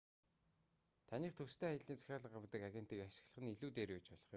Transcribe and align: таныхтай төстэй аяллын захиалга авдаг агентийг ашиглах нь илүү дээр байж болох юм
таныхтай 1.11 1.37
төстэй 1.39 1.69
аяллын 1.71 2.01
захиалга 2.01 2.35
авдаг 2.39 2.61
агентийг 2.69 3.01
ашиглах 3.07 3.39
нь 3.41 3.51
илүү 3.53 3.69
дээр 3.75 3.89
байж 3.93 4.05
болох 4.09 4.23
юм 4.25 4.29